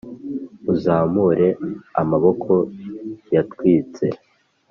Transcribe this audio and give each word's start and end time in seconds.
uzamure 0.73 1.47
amaboko 2.01 2.53
yatwitse; 3.35 4.05